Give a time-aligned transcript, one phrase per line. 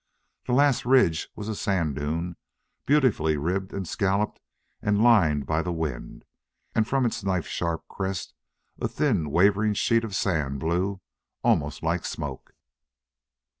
[0.47, 2.35] The last ridge was a sand dune,
[2.87, 4.39] beautifully ribbed and scalloped
[4.81, 6.25] and lined by the wind,
[6.73, 8.33] and from its knife sharp crest
[8.81, 11.01] a thin wavering sheet of sand blew,
[11.43, 12.55] almost like smoke.